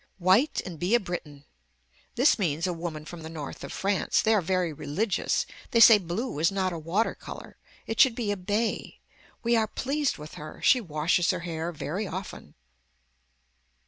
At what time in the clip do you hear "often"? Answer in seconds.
12.07-12.55